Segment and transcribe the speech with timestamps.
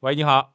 [0.00, 0.54] 喂，你好，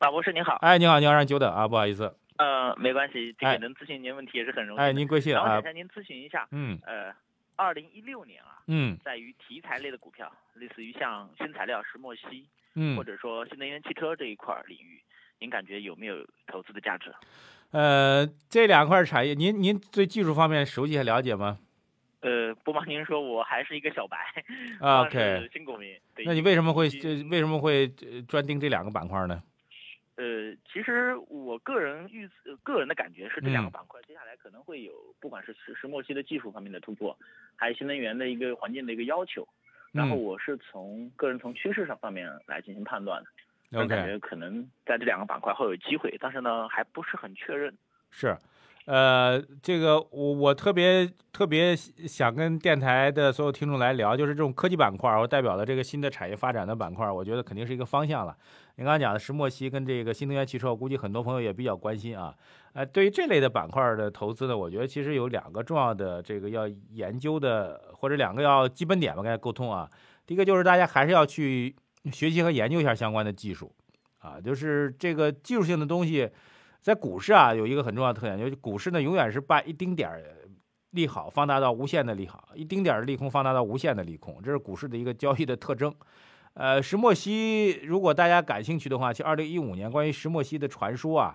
[0.00, 0.54] 马博士您好。
[0.62, 2.16] 哎，你好，你好，让你久等啊，不好意思。
[2.38, 4.82] 呃，没关系，这哎个能咨询您问题也是很荣幸。
[4.82, 5.62] 哎，您贵姓啊我想？
[5.64, 7.14] 向您咨询一下，嗯呃，
[7.56, 14.98] 二零一六年啊，嗯在于题材类的股票，类似于像新材料、石墨烯，嗯或，者说新能源汽车这一块儿领域，
[15.38, 17.14] 您感觉有没有投资的价值？
[17.72, 21.58] 呃，这两块产业，您您对技术方面熟悉和了解吗
[22.24, 24.16] 呃，不瞒您说，我还是一个小白
[24.80, 25.94] 啊？OK，新股民。
[26.14, 29.42] 对那你为什么会基这为什么会呃专盯这两个板块呢？
[30.16, 37.14] 呃，其实我个人预呃个人的感觉是，这两个嗯板块接下来可能会有，不管是石石墨烯的技术方面的突破，
[37.56, 39.46] 还有新能源的一个环境的一个要求。
[39.92, 43.22] 然后嗯我是从个人从趋势上方面来进行判断
[43.70, 47.76] 的，我感觉可能在这两个板块会有机会，但是呢还不是很确认。
[48.16, 48.38] 是，
[48.86, 58.36] 呃，这个我我特别特别想跟电台的所有听众来聊，就是这种科技板块儿，我代表的这个新的产业发展的板块，我觉得肯定是一个方向了。
[58.76, 62.32] 您刚刚讲的石墨烯跟这个新能源汽车，我估计很多朋友也比较关心啊。
[62.74, 69.90] 呃，对于这类的板块的投资呢，我觉得其实有两个重要的这个要研究的，或者两个要基本点吧，跟大家沟通啊。
[70.24, 71.74] 第一个就是大家还是要去
[72.12, 73.74] 学习和研究一下相关的技术
[74.20, 76.30] 啊，就是这个技术性的东西。
[76.84, 80.22] 在股市啊，有一个很重要的特点，就是股市呢永远是把一丁点儿
[80.90, 85.90] 利好放大到无限的利好，一丁点儿利空放大到无限的利空，这是股市的一个交易的特征。
[86.52, 91.34] 呃，石墨烯，如果大家感兴趣的话，其实二零一五年关于石墨烯的传说啊，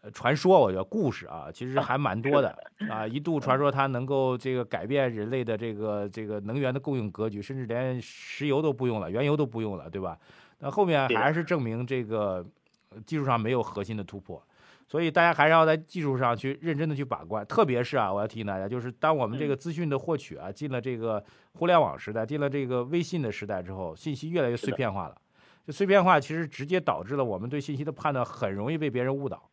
[0.00, 2.52] 呃，传说我觉得故事啊，其实还蛮多的
[2.90, 3.06] 啊。
[3.06, 10.18] 一度传说它能够这个改变人类的这个这个能源的供应格局，甚至连石油都不用了，原油都不用了，对吧？
[10.58, 12.44] 那后面还是证明这个
[12.88, 14.44] 呃技术上没有核心的突破。
[14.92, 25.16] 所以大家还是要在技术上去认真的去把关，特别是啊，我要提醒大家，就是当我们这个资讯的获取啊，进了这个互联网时代，进了这个微信的时代之后，信息越来越碎片化了。
[25.66, 29.48] 这碎片化其实直接导致了我们对信息的判断很容易被别人误导。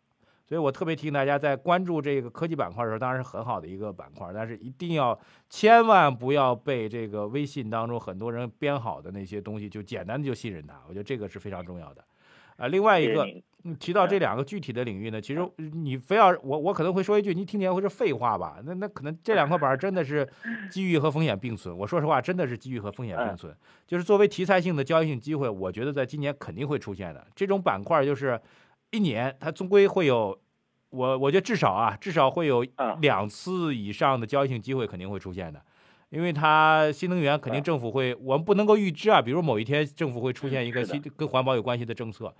[0.45, 5.17] 所以我特别提醒大家，在关注这个科技板块的时候，当然是很好的一个板块，但是一定要
[5.49, 10.81] 千万不要被这个微信当中很多人编好的那些东西就简单的就信任它。
[10.89, 12.03] 我觉得这个是非常重要的。
[12.59, 15.41] 啊，另外一个，谢谢您嗯，提到这两个具体的领域呢，其实
[15.73, 18.57] 你非要我我可能会说一句，你听起来会是废话吧？
[18.63, 20.27] 那那可能这两块板真的是
[20.71, 21.77] 机遇和风险并存。
[21.77, 23.53] 我说实话，真的是机遇和风险并存。
[23.85, 27.27] 就是作为题材性的交易性机会，我觉得在今年肯定会出现的。
[27.35, 28.39] 这种板块就是
[28.91, 30.39] 一年它终归会有，
[30.89, 35.61] 我我觉得至少啊，至少会有啊两次以上的交易性机会肯定会出现的。
[36.09, 42.33] 因为它新能源肯定啊政府会，我们不能够预知啊，比如某一天政府会出现一个新跟环保有关系的政策，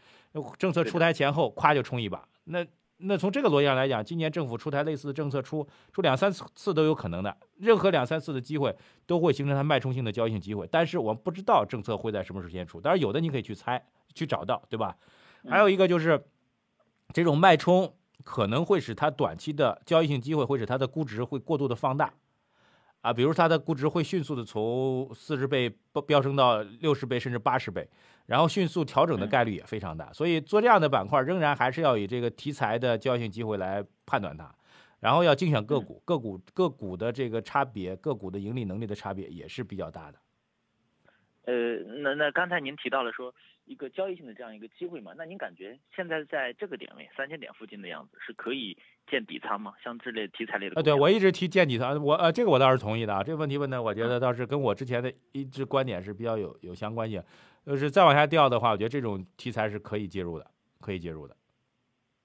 [0.58, 2.28] 政策出台前后，咵就冲一把。
[2.46, 2.66] 那
[2.98, 8.76] 那从这个逻辑上来讲，今年政府出台类似的政策出出两三次都有可能的，任何两三次的机会
[9.06, 10.68] 都会形成它脉冲性的交易性机会。
[10.72, 13.82] 但是我们不知道政策会在什么时间出，当然有的你可以去猜
[14.14, 14.96] 去找到，对吧？
[15.48, 16.22] 还有一个就是
[17.14, 17.94] 这种脉冲
[18.24, 22.12] 可能会使它短期的交易性机会会使它的估值会过度的放大。
[23.02, 27.88] 啊，比如它的估值会迅速的从四十倍飙飙升到六十倍甚至八十倍，
[28.26, 30.12] 然后迅速调整的概率也非常大。
[30.12, 34.54] 所以做这样的板块，仍然还是要以这个题材的交易性机会来判断它，
[35.00, 40.18] 然后要精选个股，个股个股的这个差别，个股的盈利能力的差别也是比较大的。
[41.50, 43.34] 呃，那那刚才您提到了说
[43.66, 48.78] 一个交易性的这样一个机会嘛，那您感觉现在在这个点位三千点附近的样子是可以
[49.10, 49.74] 建底仓吗？
[49.84, 53.24] 像这类题材类的啊，对我一直提建底仓，我呃这个我倒是同意的啊。
[53.24, 57.24] 这个问题问的，我觉得倒是跟我之前的一致观点是比较有有相关性。
[57.66, 60.50] 就是再往下掉的话，我觉得这种题材是可以介入的，
[60.82, 61.36] 可以介入的。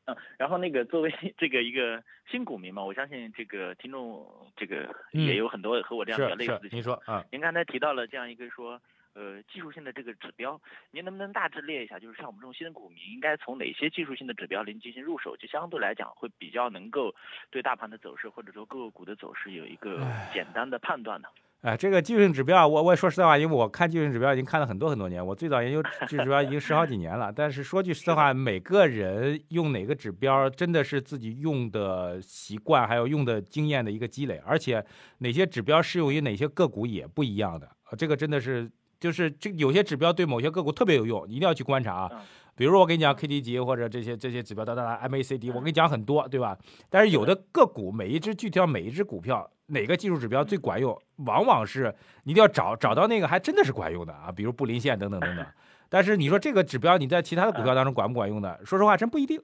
[0.07, 6.69] 嗯，然后那个作为 这个一个新股民嘛，我相信这个听众这个嗯也有很多和我这样比较是是，类似的。
[6.73, 8.81] 您说啊，您刚才提到了这样一个说，
[9.15, 10.61] 呃，技术性的这个指标，
[10.91, 11.99] 您能不能大致列一下？
[11.99, 17.15] 就是像我们这种新的股民，应该从哪些技术性的指标零进行入手，就相对来讲会比较能够
[17.51, 21.29] 对大盘的走势或者说个股的走势有一个简单的判断呢？
[21.63, 27.33] 哎，这个技术性指标，我我也说实在话，因为我看技术性指标已经看了很多很多年，我最早研究技术指标已经十好几年了。
[27.33, 34.85] 但是说句实在话，每个人用哪个指标，真的是自己用的习惯，还有用的经验的一个积累，而且
[35.19, 37.67] 哪些指标适用于哪些个股也不一样的。
[37.91, 38.71] 呃这个真的是，
[39.05, 42.11] 就是这有些指标对某些个股特别有用，你一定要去观察啊。
[42.11, 42.19] 嗯
[42.57, 46.57] 比如说我跟你讲 K D 级或者这些这些指标，哒哒哒 M A C D，我跟你讲很多，对吧？
[46.89, 50.97] 但是有的个股每一只具体到每一只股票哪个技术指标最管用，
[51.27, 51.93] 往往是
[52.23, 55.45] 你一定要找找到那个还真的是管用的啊，比如布林线等等等等。
[55.91, 58.61] 但是你说这个指标你在其他的股票当中管不管用的？
[58.65, 59.43] 说实话真不一定。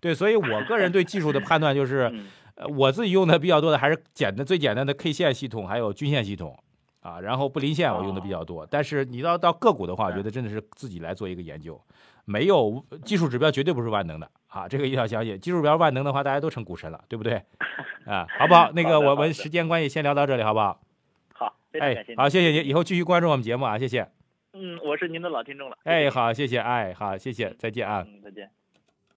[0.00, 6.58] 对，所以我个人对技术的判断就是， 嗯呃，我自己用的比较多的还是简单最简单的 K 线系统，还有均线系统。
[7.08, 8.66] 啊，然后布林线我用的比较多。
[8.70, 11.80] 但是你到到个股的话，我觉嗯得真的是自己来做一个研究，
[12.24, 15.40] 没有技术指标绝对不是万能的啊，这个一定要相信。
[15.40, 17.42] 技术指标万能的话，大家都成股神了，对不对？
[18.04, 18.70] 啊，好不好？
[18.72, 20.80] 那个我们时间关系先聊到这里，好不好？
[21.32, 24.06] 好，哎好，谢谢您，以后继续关注我们节目啊，谢谢。
[24.54, 25.76] 嗯，我是您的老听众了。
[25.84, 28.04] 哎，好，谢谢，哎，好，谢谢，再见啊。
[28.06, 28.50] 嗯，再见。